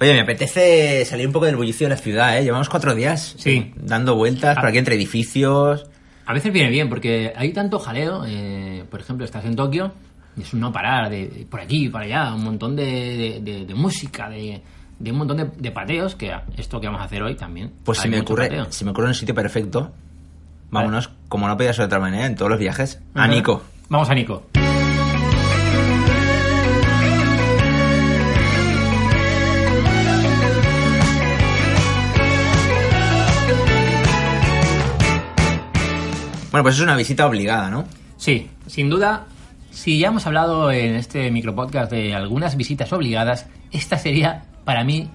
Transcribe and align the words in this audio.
Oye, 0.00 0.14
me 0.14 0.20
apetece 0.20 1.04
salir 1.04 1.26
un 1.26 1.32
poco 1.32 1.44
del 1.46 1.56
bullicio 1.56 1.86
de 1.86 1.94
la 1.94 2.00
ciudad, 2.00 2.38
¿eh? 2.38 2.42
Llevamos 2.42 2.68
cuatro 2.70 2.94
días 2.94 3.34
Sí. 3.38 3.72
dando 3.76 4.16
vueltas 4.16 4.56
por 4.56 4.66
aquí 4.66 4.78
entre 4.78 4.94
edificios. 4.94 5.86
A 6.26 6.32
veces 6.32 6.52
viene 6.52 6.70
bien 6.70 6.88
porque 6.88 7.32
hay 7.36 7.52
tanto 7.52 7.78
jaleo. 7.78 8.24
eh, 8.26 8.84
por 8.90 9.00
ejemplo, 9.00 9.24
estás 9.26 9.44
en 9.44 9.56
Tokio 9.56 9.92
y 10.36 10.42
es 10.42 10.54
un 10.54 10.60
no 10.60 10.72
parar 10.72 11.10
de, 11.10 11.28
de 11.28 11.44
por 11.44 11.60
aquí, 11.60 11.88
para 11.90 12.04
allá, 12.06 12.34
un 12.34 12.44
montón 12.44 12.76
de, 12.76 13.40
de- 13.44 13.64
de- 13.66 13.74
música, 13.74 14.30
de, 14.30 14.62
un 15.10 15.18
montón 15.18 15.52
de, 15.56 15.70
pateos, 15.70 16.14
que 16.14 16.32
esto 16.56 16.80
que 16.80 16.86
vamos 16.86 17.02
a 17.02 17.04
hacer 17.04 17.22
hoy 17.22 17.34
también. 17.34 17.70
Pues 17.84 17.98
si 17.98 18.08
me, 18.08 18.20
ocurre, 18.20 18.48
pateo. 18.48 18.66
si 18.70 18.84
me 18.86 18.92
ocurre 18.92 19.08
un 19.08 19.14
sitio 19.14 19.34
perfecto, 19.34 19.92
vámonos, 20.70 21.10
como 21.28 21.46
no 21.46 21.56
podía 21.58 21.72
ser 21.74 21.82
de 21.82 21.86
otra 21.86 22.00
manera, 22.00 22.24
en 22.26 22.36
todos 22.36 22.50
los 22.50 22.58
viajes, 22.60 23.02
a. 23.14 23.26
Nico. 23.26 23.62
Vamos 23.90 24.08
a 24.08 24.14
Nico. 24.14 24.44
Bueno, 36.60 36.64
pues 36.68 36.76
es 36.76 36.82
una 36.82 36.94
visita 36.96 37.26
obligada, 37.26 37.70
¿no? 37.70 37.86
Sí, 38.18 38.50
sin 38.66 38.90
duda, 38.90 39.24
si 39.70 39.98
ya 39.98 40.08
hemos 40.08 40.26
hablado 40.26 40.70
en 40.70 40.94
este 40.94 41.30
micropodcast 41.30 41.90
de 41.90 42.14
algunas 42.14 42.54
visitas 42.54 42.92
obligadas, 42.92 43.46
esta 43.72 43.96
sería, 43.96 44.42
para 44.66 44.84
mí, 44.84 45.08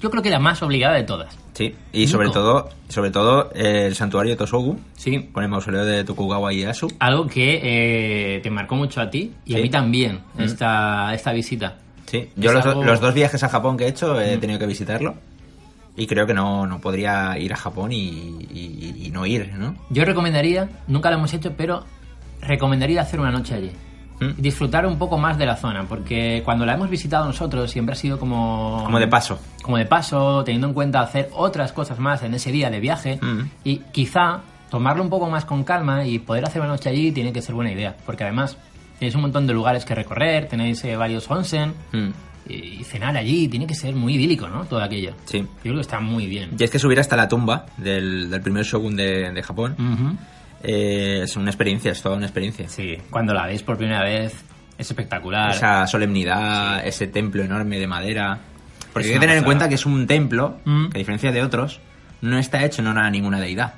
yo 0.00 0.10
creo 0.10 0.24
que 0.24 0.30
la 0.30 0.40
más 0.40 0.60
obligada 0.60 0.96
de 0.96 1.04
todas. 1.04 1.38
Sí. 1.54 1.72
Y 1.92 2.08
sobre 2.08 2.26
Nico. 2.26 2.40
todo, 2.40 2.68
sobre 2.88 3.12
todo 3.12 3.52
eh, 3.54 3.86
el 3.86 3.94
santuario 3.94 4.32
de 4.32 4.38
Tosogu, 4.38 4.76
Sí, 4.96 5.28
con 5.30 5.44
el 5.44 5.48
mausoleo 5.48 5.84
de 5.84 6.02
Tokugawa 6.02 6.52
Ieyasu. 6.52 6.88
algo 6.98 7.28
que 7.28 7.60
eh, 8.36 8.40
te 8.40 8.50
marcó 8.50 8.74
mucho 8.74 9.00
a 9.00 9.08
ti 9.08 9.32
y 9.46 9.54
a 9.54 9.58
Sí. 9.58 9.62
mí 9.62 9.70
también, 9.70 10.18
Mm. 10.34 10.40
esta, 10.42 11.14
esta 11.14 11.32
visita. 11.32 11.76
Sí. 12.06 12.28
Yo 12.34 12.52
los, 12.52 12.66
algo- 12.66 12.82
los 12.82 13.00
dos 13.00 13.14
viajes 13.14 13.40
a 13.44 13.48
Japón 13.48 13.76
que 13.76 13.84
he 13.84 13.88
hecho 13.88 14.20
he 14.20 14.36
Mm. 14.36 14.40
tenido 14.40 14.58
que 14.58 14.66
visitarlo. 14.66 15.14
Y 15.98 16.06
creo 16.06 16.26
que 16.26 16.32
no, 16.34 16.66
no 16.66 16.80
podría 16.80 17.36
ir 17.38 17.52
a 17.52 17.56
Japón 17.56 17.92
y, 17.92 17.98
y- 18.50 19.02
y 19.06 19.10
no 19.10 19.26
ir, 19.26 19.52
¿no? 19.54 19.74
Yo 19.90 20.04
recomendaría, 20.04 20.68
nunca 20.86 21.10
lo 21.10 21.16
hemos 21.18 21.34
hecho, 21.34 21.52
pero 21.56 21.84
recomendaría 22.40 23.02
hacer 23.02 23.20
una 23.20 23.30
noche 23.30 23.54
allí. 23.54 23.70
Mm. 24.20 24.30
Y 24.38 24.42
disfrutar 24.42 24.86
un 24.86 24.98
poco 24.98 25.16
más 25.18 25.38
de 25.38 25.46
la 25.46 25.56
zona, 25.56 25.84
porque 25.88 26.42
cuando 26.44 26.64
la 26.66 26.74
hemos 26.74 26.88
visitado 26.90 27.24
nosotros 27.26 27.70
siempre 27.70 27.92
ha 27.92 27.96
sido 27.96 28.18
como... 28.18 28.82
Como 28.84 28.98
de 28.98 29.06
paso. 29.08 29.38
Como 29.62 29.76
de 29.76 29.86
paso, 29.86 30.42
teniendo 30.44 30.66
en 30.68 30.74
cuenta 30.74 31.00
hacer 31.00 31.28
otras 31.34 31.72
cosas 31.72 31.98
más 31.98 32.22
en 32.22 32.34
ese 32.34 32.50
día 32.50 32.70
de 32.70 32.80
viaje. 32.80 33.18
Mm. 33.22 33.50
Y 33.64 33.76
quizá 33.92 34.40
tomarlo 34.70 35.02
un 35.02 35.10
poco 35.10 35.28
más 35.30 35.44
con 35.44 35.64
calma 35.64 36.04
y 36.04 36.18
poder 36.18 36.44
hacer 36.44 36.60
una 36.62 36.70
noche 36.70 36.88
allí 36.90 37.12
tiene 37.12 37.32
que 37.32 37.42
ser 37.42 37.54
buena 37.54 37.72
idea, 37.72 37.96
porque 38.06 38.24
además 38.24 38.56
tenéis 38.98 39.14
un 39.14 39.22
montón 39.22 39.46
de 39.46 39.52
lugares 39.54 39.84
que 39.84 39.94
recorrer, 39.94 40.48
tenéis 40.48 40.84
eh, 40.84 40.96
varios 40.96 41.30
onsen, 41.30 41.72
Mm. 41.92 42.08
Y 42.48 42.82
cenar 42.84 43.16
allí 43.16 43.46
tiene 43.48 43.66
que 43.66 43.74
ser 43.74 43.94
muy 43.94 44.14
idílico, 44.14 44.48
¿no? 44.48 44.64
Todo 44.64 44.82
aquello. 44.82 45.14
Sí. 45.26 45.38
Yo 45.40 45.46
creo 45.62 45.74
que 45.76 45.80
está 45.82 46.00
muy 46.00 46.26
bien. 46.26 46.50
Y 46.58 46.64
es 46.64 46.70
que 46.70 46.78
subir 46.78 46.98
hasta 47.00 47.16
la 47.16 47.28
tumba 47.28 47.66
del, 47.76 48.30
del 48.30 48.40
primer 48.40 48.64
shogun 48.64 48.96
de, 48.96 49.30
de 49.32 49.42
Japón 49.42 49.74
Ujú. 49.78 50.16
eh, 50.62 51.20
es 51.24 51.36
una 51.36 51.50
experiencia, 51.50 51.92
es 51.92 52.00
toda 52.02 52.16
una 52.16 52.26
experiencia. 52.26 52.68
Sí, 52.68 52.96
cuando 53.10 53.34
la 53.34 53.46
veis 53.46 53.62
por 53.62 53.76
primera 53.76 54.02
vez 54.02 54.34
es 54.78 54.90
espectacular. 54.90 55.50
Esa 55.50 55.86
solemnidad, 55.86 56.86
ese 56.86 57.06
templo 57.08 57.42
enorme 57.42 57.78
de 57.78 57.86
madera. 57.86 58.38
Porque 58.92 59.08
Es 59.08 59.14
hay 59.14 59.14
que 59.14 59.20
tener 59.20 59.36
en 59.36 59.42
pasada. 59.42 59.44
cuenta 59.46 59.68
que 59.68 59.74
es 59.74 59.86
un 59.86 60.06
templo 60.06 60.58
Mm. 60.64 60.88
que, 60.88 60.96
a 60.96 61.00
diferencia 61.00 61.30
de 61.32 61.42
otros, 61.42 61.80
no 62.22 62.38
está 62.38 62.64
hecho 62.64 62.80
en 62.82 62.88
honor 62.88 63.04
a 63.04 63.10
ninguna 63.10 63.38
deidad. 63.40 63.74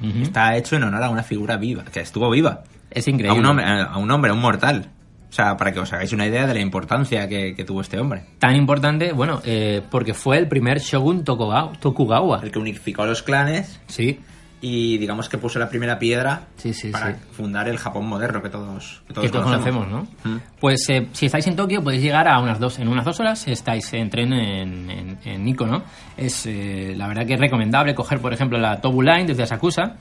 Ujú. 0.00 0.22
Está 0.22 0.56
hecho 0.56 0.76
en 0.76 0.84
honor 0.84 1.02
a 1.02 1.10
una 1.10 1.22
figura 1.22 1.56
viva, 1.56 1.84
que 1.84 2.00
estuvo 2.00 2.30
viva. 2.30 2.62
Es 2.90 3.06
A 3.06 3.10
increíble. 3.10 3.38
un, 3.38 3.44
hombre, 3.46 3.64
a 3.66 3.96
un 3.98 4.10
hombre, 4.10 4.30
a 4.30 4.34
un 4.34 4.40
mortal. 4.40 4.90
O 5.36 5.42
sea, 5.42 5.54
para 5.54 5.70
que 5.70 5.80
os 5.80 5.92
hagáis 5.92 6.14
una 6.14 6.26
idea 6.26 6.46
de 6.46 6.54
la 6.54 6.60
importancia 6.60 7.28
que, 7.28 7.54
que 7.54 7.62
tuvo 7.62 7.82
este 7.82 7.98
hombre. 8.00 8.24
Tan 8.38 8.56
importante, 8.56 9.12
bueno, 9.12 9.42
eh, 9.44 9.82
porque 9.90 10.14
fue 10.14 10.38
el 10.38 10.48
primer 10.48 10.78
shogun 10.78 11.24
Tokugawa. 11.24 12.40
El 12.42 12.50
que 12.50 12.58
unificó 12.58 13.04
los 13.04 13.22
clanes 13.22 13.78
Sí, 13.86 14.18
y 14.62 14.96
digamos 14.96 15.28
que 15.28 15.36
puso 15.36 15.58
la 15.58 15.68
primera 15.68 15.98
piedra 15.98 16.46
Sí, 16.56 16.72
sí, 16.72 16.88
para 16.90 17.12
sí. 17.12 17.20
fundar 17.32 17.68
el 17.68 17.76
Japón 17.76 18.06
moderno 18.06 18.40
que 18.40 18.48
todos, 18.48 19.02
que 19.06 19.12
todos 19.12 19.26
que 19.26 19.30
todos 19.30 19.44
conocemos, 19.44 19.86
¿no? 19.88 20.06
Mm. 20.24 20.40
Pues 20.58 20.88
eh, 20.88 21.06
si 21.12 21.26
estáis 21.26 21.46
en 21.48 21.56
Tokio 21.56 21.82
podéis 21.84 22.02
llegar 22.02 22.26
a 22.28 22.40
unas 22.40 22.58
dos, 22.58 22.78
en 22.78 22.88
unas 22.88 23.04
dos 23.04 23.20
horas 23.20 23.46
estáis 23.46 23.92
en 23.92 24.08
tren 24.08 24.32
en, 24.32 24.90
en, 24.90 25.18
en 25.22 25.44
Nikko, 25.44 25.66
¿no? 25.66 25.82
Es 26.16 26.46
eh, 26.46 26.94
la 26.96 27.08
verdad 27.08 27.26
que 27.26 27.34
es 27.34 27.40
recomendable 27.40 27.94
coger, 27.94 28.20
por 28.20 28.32
ejemplo, 28.32 28.56
la 28.58 28.80
Tobu 28.80 29.02
Line 29.02 29.26
desde 29.26 29.42
Asakusa, 29.42 29.96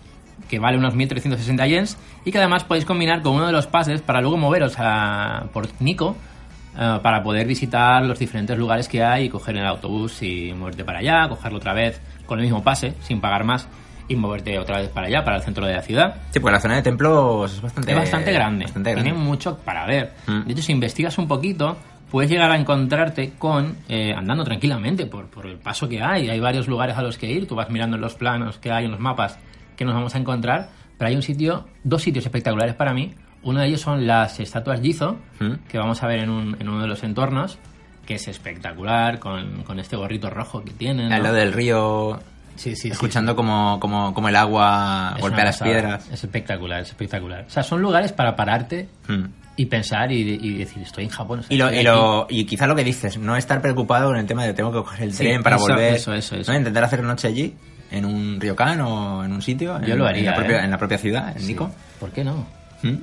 que 0.50 0.59
vale 0.59 0.78
unos 0.78 0.94
1360 0.96 1.68
yens, 1.68 1.97
y 2.23 2.31
que 2.31 2.38
además 2.38 2.63
podéis 2.63 2.85
combinar 2.85 3.22
con 3.22 3.35
uno 3.35 3.47
de 3.47 3.51
los 3.51 3.68
pases 3.68 4.01
para 4.01 4.22
luego 4.22 4.38
moveros 4.38 4.75
a, 4.78 5.46
por 5.53 5.68
Nikko 5.79 6.16
eh, 6.78 7.00
para 7.01 7.23
poder 7.23 7.47
visitar 7.47 8.03
los 8.03 8.19
diferentes 8.19 8.57
lugares 8.57 8.88
que 8.88 9.03
hay 9.03 9.25
y 9.25 9.29
coger 9.29 9.57
el 9.57 9.66
autobús 9.66 10.22
y 10.22 10.53
moverte 10.53 10.84
para 10.84 11.00
allá, 11.00 11.28
cogerlo 11.29 11.57
otra 11.57 11.74
vez 11.74 12.01
con 12.25 12.40
el 12.40 12.45
mismo 12.45 12.63
pase, 12.63 12.94
sin 13.01 13.22
pagar 13.22 13.44
más, 13.44 13.68
y 14.07 14.16
moverte 14.16 14.59
otra 14.59 14.79
vez 14.79 14.90
para 14.90 15.07
allá, 15.07 15.24
para 15.24 15.38
el 15.38 15.44
centro 15.44 15.66
de 15.66 15.74
la 15.74 15.81
ciudad. 15.81 16.16
Sí, 16.31 16.40
pues 16.40 16.51
la 16.51 16.59
zona 16.59 16.75
de 16.75 16.81
templos 16.81 17.53
es 17.53 17.62
bastante, 17.62 17.91
Es 17.91 17.97
bastante 17.97 18.31
grande. 18.31 18.66
bastante 18.66 18.91
grande. 18.91 19.09
Tiene 19.09 19.25
mucho 19.25 19.57
para 19.57 19.85
ver. 19.85 20.13
Mm. 20.28 20.41
De 20.41 20.53
hecho, 20.53 20.62
si 20.62 20.72
investigas 20.72 21.18
un 21.18 21.28
poquito, 21.28 21.78
puedes 22.12 22.29
llegar 22.29 22.51
a 22.51 22.57
encontrarte 22.57 23.34
con 23.38 23.78
eh, 23.90 24.13
andando 24.16 24.44
tranquilamente 24.44 25.06
por, 25.06 25.28
por 25.28 25.45
el 25.45 25.57
paso 25.57 25.90
que 25.90 26.03
hay. 26.03 26.29
Hay 26.29 26.40
varios 26.40 26.68
lugares 26.68 26.97
a 26.97 27.01
los 27.01 27.18
que 27.18 27.31
ir. 27.31 27.47
Tú 27.47 27.56
vas 27.56 27.69
mirando 27.69 27.95
en 27.95 28.01
los 28.01 28.16
planos 28.16 28.59
que 28.59 28.72
hay 28.72 28.85
en 28.85 28.91
los 28.91 29.00
mapas 29.00 29.40
que 29.75 29.86
nos 29.86 29.94
vamos 29.94 30.16
a 30.16 30.18
encontrar. 30.18 30.69
Pero 30.97 31.09
hay 31.09 31.16
un 31.16 31.22
sitio, 31.22 31.66
dos 31.84 32.02
sitios 32.03 32.25
espectaculares 32.25 32.75
para 32.75 32.94
mí. 32.94 33.13
Uno 33.44 33.59
de 33.62 33.68
ellos 33.68 33.81
son 33.81 34.08
las 34.08 34.40
estatuas 34.40 34.81
Gizo, 34.81 35.18
Mm. 35.40 35.68
que 35.69 35.78
vamos 35.78 36.02
a 36.03 36.08
ver 36.08 36.19
en, 36.19 36.30
un- 36.30 36.56
en 36.59 36.68
uno 36.69 36.81
de 36.81 36.88
los 36.88 37.03
entornos, 37.03 37.59
que 38.06 38.16
es 38.16 38.28
espectacular, 38.28 39.19
con, 39.19 39.63
con 39.63 39.80
este 39.80 39.96
gorrito 39.96 40.30
rojo 40.30 40.63
que 40.63 40.72
tienen. 40.72 41.12
Al 41.12 41.19
¿no? 41.19 41.24
lado 41.25 41.36
del 41.36 41.53
río, 41.53 42.19
Sí, 42.56 42.74
sí, 42.75 42.88
escuchando 42.90 43.34
sí. 43.34 43.36
Como, 43.36 43.80
como, 43.81 44.13
como 44.13 44.30
el 44.30 44.36
agua 44.38 45.13
Es 45.18 45.22
golpea 45.22 45.44
las 45.46 45.62
piedras. 45.62 46.09
Es 46.09 46.24
espectacular, 46.24 46.81
es 46.81 46.90
espectacular. 46.90 47.44
O 47.46 47.50
sea, 47.50 47.63
son 47.63 47.81
lugares 47.81 48.13
para 48.13 48.36
pararte 48.36 48.88
Mm. 49.09 49.25
y 49.57 49.66
pensar 49.66 50.12
y, 50.12 50.22
y 50.42 50.57
decir, 50.57 50.81
estoy 50.84 51.03
en 51.03 51.09
Japón. 51.09 51.40
o 51.40 51.44
sea, 51.44 51.53
Y, 51.53 51.57
lo, 51.59 51.74
y, 51.74 51.84
lo, 51.84 52.28
y 52.30 52.46
quizá 52.46 52.66
lo 52.68 52.75
que 52.75 52.84
dices, 52.86 53.18
no 53.18 53.36
estar 53.36 53.62
preocupado 53.62 54.07
con 54.07 54.18
el 54.18 54.25
tema 54.25 54.46
de 54.46 54.53
tengo 54.53 54.72
que 54.72 54.78
coger 54.80 55.03
el 55.03 55.16
tren 55.18 55.44
para 55.44 55.57
eso, 55.57 55.66
volver. 55.68 55.94
eso, 55.96 56.13
eso, 56.13 56.36
eso. 56.38 56.52
¿no? 56.52 56.57
Intentar 56.57 56.84
hacer 56.86 57.03
noche 57.03 57.28
allí, 57.28 57.53
en 57.95 58.06
un 58.06 58.39
ryokan 58.39 58.81
o 58.81 59.23
en 59.25 59.31
un 59.31 59.41
sitio. 59.41 59.79
Yo 59.81 59.94
en, 59.94 60.00
lo 60.00 60.06
haría, 60.06 60.19
En 60.22 60.25
la 60.28 60.35
propia, 60.35 60.61
¿eh? 60.61 60.63
en 60.66 60.72
la 60.72 60.78
propia 60.78 60.97
ciudad, 60.97 61.33
en 61.35 61.41
Sí, 61.41 61.47
Nico. 61.47 61.72
¿Por 62.00 62.11
qué 62.11 62.23
no? 62.23 62.45
¿Mm? 62.83 62.94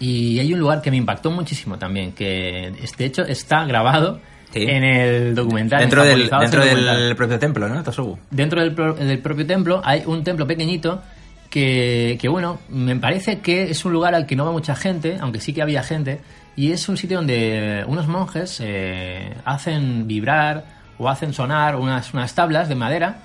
Y 0.00 0.38
hay 0.40 0.52
un 0.52 0.58
lugar 0.60 0.82
que 0.82 0.90
me 0.90 0.96
impactó 0.96 1.30
muchísimo 1.30 1.78
también, 1.78 2.12
que 2.12 2.72
de 2.98 3.04
hecho 3.04 3.22
está 3.22 3.64
grabado 3.64 4.20
Sí. 4.52 4.62
en 4.62 4.84
el 4.84 5.34
documental. 5.34 5.80
Dentro, 5.80 6.04
del, 6.04 6.28
dentro 6.30 6.62
en 6.62 6.68
el 6.68 6.76
del 6.76 6.84
documental. 6.84 7.16
propio 7.16 7.38
templo, 7.40 7.68
¿no? 7.68 7.82
Tosobu. 7.82 8.16
Dentro 8.30 8.60
del, 8.60 8.72
pro- 8.72 8.94
del 8.94 9.18
propio 9.18 9.44
templo 9.46 9.80
hay 9.84 10.02
un 10.06 10.22
templo 10.22 10.46
pequeñito 10.46 11.02
que, 11.50 12.18
que, 12.20 12.28
bueno, 12.28 12.60
me 12.68 12.94
parece 12.96 13.40
que 13.40 13.70
es 13.70 13.84
un 13.84 13.92
lugar 13.92 14.14
al 14.14 14.26
que 14.26 14.36
no 14.36 14.44
va 14.44 14.52
mucha 14.52 14.74
gente, 14.76 15.16
aunque 15.20 15.40
sí 15.40 15.52
que 15.52 15.62
había 15.62 15.82
gente, 15.82 16.20
y 16.56 16.70
es 16.70 16.88
un 16.88 16.96
sitio 16.96 17.16
donde 17.18 17.84
unos 17.88 18.06
monjes 18.06 18.60
eh, 18.62 19.34
hacen 19.44 20.06
vibrar 20.06 20.64
o 20.98 21.08
hacen 21.08 21.32
sonar 21.32 21.74
unas, 21.76 22.14
unas 22.14 22.32
tablas 22.34 22.68
de 22.68 22.74
madera 22.76 23.18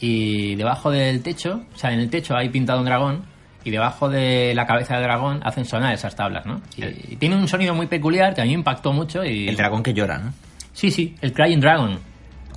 y 0.00 0.54
debajo 0.56 0.90
del 0.90 1.22
techo, 1.22 1.62
o 1.74 1.78
sea, 1.78 1.92
en 1.92 2.00
el 2.00 2.10
techo 2.10 2.36
hay 2.36 2.48
pintado 2.48 2.78
un 2.80 2.84
dragón 2.86 3.22
y 3.64 3.70
debajo 3.70 4.08
de 4.08 4.52
la 4.54 4.66
cabeza 4.66 4.94
del 4.94 5.04
dragón 5.04 5.40
hacen 5.44 5.64
sonar 5.64 5.94
esas 5.94 6.14
tablas, 6.16 6.44
¿no? 6.46 6.60
Y, 6.76 6.84
y 7.12 7.16
tiene 7.16 7.36
un 7.36 7.48
sonido 7.48 7.74
muy 7.74 7.86
peculiar 7.86 8.34
que 8.34 8.42
a 8.42 8.44
mí 8.44 8.50
me 8.50 8.56
impactó 8.56 8.92
mucho 8.92 9.24
y... 9.24 9.48
El 9.48 9.56
dragón 9.56 9.82
que 9.82 9.94
llora, 9.94 10.18
¿no? 10.18 10.32
Sí, 10.72 10.90
sí, 10.90 11.14
el 11.22 11.32
Crying 11.32 11.60
Dragon. 11.60 11.98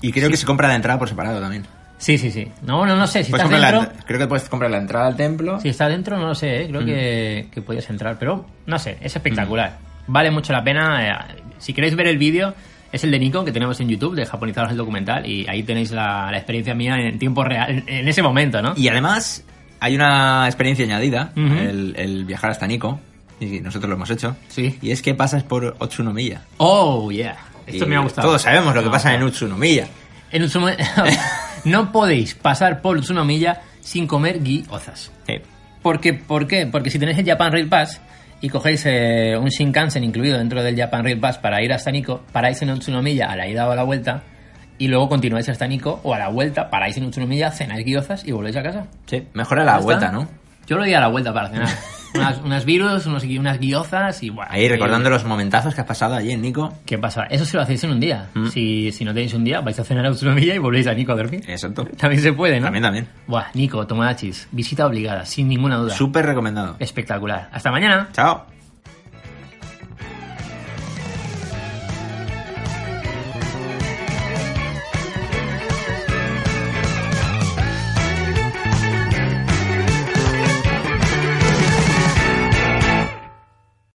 Y 0.02 0.12
creo 0.12 0.30
que 0.30 0.38
se 0.38 0.46
compra 0.46 0.68
la 0.68 0.76
entrada 0.76 1.00
por 1.00 1.08
separado 1.08 1.40
también. 1.40 1.64
Sí, 2.00 2.18
sí, 2.18 2.30
sí. 2.30 2.48
No, 2.64 2.86
no, 2.86 2.96
no 2.96 3.08
sé, 3.08 3.24
si 3.24 3.32
estás 3.32 3.50
la- 3.50 3.72
dentro... 3.72 3.92
creo 4.06 4.20
que 4.20 4.28
puedes 4.28 4.48
comprar 4.50 4.70
la 4.70 4.78
entrada 4.78 5.08
al 5.08 5.16
templo. 5.16 5.60
Si 5.62 5.70
está 5.70 5.88
dentro, 5.88 6.18
no 6.18 6.28
lo 6.28 6.36
sé, 6.36 6.64
¿eh? 6.64 6.68
creo 6.68 6.86
que, 6.86 7.48
que 7.52 7.62
podías 7.62 7.90
entrar, 7.90 8.18
pero 8.20 8.46
no 8.66 8.78
sé, 8.78 8.98
es 9.02 9.16
espectacular. 9.16 9.78
Vale 10.08 10.30
mucho 10.30 10.54
la 10.54 10.64
pena. 10.64 11.08
eh, 11.08 11.36
si 11.58 11.74
queréis 11.74 11.96
ver 11.96 12.08
el 12.08 12.18
vídeo, 12.18 12.54
es 12.92 13.04
el 13.04 13.12
de 13.12 13.20
Nikon 13.20 13.46
que 13.46 13.52
tenemos 13.52 13.80
en 13.80 13.90
YouTube, 13.90 14.16
de 14.16 14.26
Japonizados 14.26 14.72
el 14.72 14.78
documental, 14.78 15.26
y 15.26 15.48
ahí 15.48 15.64
tenéis 15.64 15.92
la, 15.92 16.30
la 16.32 16.38
experiencia 16.38 16.74
mía 16.74 16.96
en 16.98 17.20
tiempo 17.20 17.44
real, 17.44 17.70
en, 17.70 17.84
en 17.90 18.08
ese 18.08 18.22
momento, 18.22 18.62
¿no? 18.62 18.74
Y 18.78 18.88
además, 18.88 19.44
hay 19.80 19.96
una 19.96 20.46
experiencia 20.48 20.86
añadida, 20.86 21.32
el, 21.36 21.94
el 21.98 22.26
viajar 22.26 22.52
hasta 22.52 22.68
Nico. 22.68 23.00
Y 23.40 23.60
nosotros 23.60 23.88
lo 23.88 23.96
hemos 23.98 24.10
hecho. 24.10 24.36
Sí. 24.48 24.80
Y 24.82 24.90
es 24.90 25.04
que 25.04 25.14
pasas 25.14 25.44
por 25.44 25.76
Otsunomiya. 25.78 26.42
Oh, 26.58 27.12
yeah. 27.12 27.38
Esto 27.68 27.86
Y 27.86 27.88
me 27.88 27.96
ha 27.96 28.00
gustado. 28.00 28.28
Todos 28.30 28.42
sabemos 28.42 28.74
lo 28.74 28.82
que 28.84 28.90
pasa 28.90 29.14
en. 29.14 29.22
Utsunomiya. 29.22 29.88
En 30.32 30.42
Utsuno- 30.42 30.76
no 31.66 31.92
podéis 31.92 32.34
pasar 32.34 32.82
por 32.82 32.98
Utsunomiya 32.98 33.62
sin 33.80 34.08
comer 34.08 34.42
gyozas. 34.42 35.12
Sí. 35.28 35.36
Porque, 35.84 36.14
¿Por 36.14 36.48
qué? 36.48 36.66
Porque 36.66 36.90
si 36.90 36.98
tenéis 36.98 37.20
el 37.20 37.26
Japan 37.28 37.52
Rail 37.52 37.68
Pass 37.68 38.02
y 38.42 38.50
cogéis 38.50 38.86
eh, 38.86 39.38
un 39.38 39.48
Shinkansen 39.48 40.04
incluido 40.04 40.38
dentro 40.38 40.62
del 40.64 40.76
Japan 40.76 41.04
Rail 41.04 41.20
Pass 41.20 41.38
para 41.38 41.62
ir 41.64 41.74
hasta 41.74 41.92
Nikko, 41.92 42.22
paráis 42.32 42.62
en 42.62 42.72
Utsunomiya 42.72 43.28
a 43.28 43.36
la 43.36 43.48
ida 43.48 43.68
o 43.68 43.72
a 43.72 43.76
la 43.76 43.84
vuelta 43.84 44.24
y 44.78 44.88
luego 44.88 45.10
continuáis 45.10 45.50
hasta 45.50 45.68
Nikko 45.68 46.02
o 46.04 46.14
a 46.14 46.20
la 46.20 46.30
vuelta, 46.30 46.70
paráis 46.70 46.98
en 46.98 47.06
Utsunomiya, 47.06 47.52
cenáis 47.52 47.86
gyozas 47.86 48.26
y 48.26 48.32
volvéis 48.32 48.58
a 48.58 48.64
casa. 48.64 48.88
Sí. 49.06 49.28
Mejora 49.34 49.64
la 49.64 49.78
¿Ya 49.78 49.84
vuelta, 49.84 50.06
está? 50.08 50.18
¿no? 50.18 50.28
Yo 50.68 50.78
lo 50.78 50.84
di 50.84 50.94
a 50.94 51.00
la 51.00 51.08
vuelta 51.08 51.34
para 51.34 51.50
cenar. 51.50 51.68
unas, 52.14 52.40
unas 52.42 52.66
virus, 52.66 53.06
unos, 53.06 53.24
unas 53.24 53.60
guiozas 53.60 54.24
y 54.24 54.30
bueno. 54.30 54.50
Ahí 54.52 54.68
recordando 54.68 55.10
los 55.10 55.24
momentazos 55.26 55.74
que 55.76 55.82
has 55.82 55.88
pasado 55.88 56.16
allí 56.16 56.32
en 56.32 56.42
Nico. 56.42 56.74
¿Qué 56.86 56.98
pasa? 56.98 57.24
Eso 57.26 57.46
si 57.46 57.56
lo 57.56 57.64
hacéis 57.64 57.84
en 57.84 57.92
un 57.92 58.00
día. 58.00 58.30
Mm. 58.34 58.48
Si, 58.48 58.92
si 58.92 59.06
no 59.06 59.14
tenéis 59.14 59.34
un 59.34 59.44
día, 59.44 59.62
vais 59.62 59.80
a 59.80 59.84
cenar 59.84 60.06
a 60.06 60.10
autonomía 60.10 60.56
y 60.56 60.58
volvéis 60.58 60.88
a 60.88 60.94
Nico 60.94 61.12
a 61.12 61.16
dormir. 61.16 61.44
Exacto. 61.48 61.86
También 61.98 62.22
se 62.22 62.34
puede, 62.34 62.60
¿no? 62.60 62.66
También, 62.66 62.84
también. 62.84 63.08
Buah, 63.28 63.46
Nico, 63.54 63.86
Tomodachis, 63.86 64.48
visita 64.52 64.86
obligada, 64.86 65.26
sin 65.26 65.48
ninguna 65.48 65.78
duda. 65.78 65.94
Súper 65.94 66.26
recomendado. 66.26 66.76
Espectacular. 66.80 67.50
Hasta 67.52 67.72
mañana. 67.72 68.10
Chao. 68.14 68.57